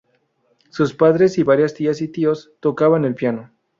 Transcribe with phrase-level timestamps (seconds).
[0.71, 3.51] Sus padres, y varias tías y tíos, tocaban el piano.